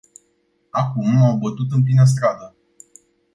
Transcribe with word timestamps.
Acum 0.69 1.09
m-au 1.11 1.37
bătut 1.37 1.71
în 1.71 1.83
plină 1.83 2.05
stradă. 2.05 2.55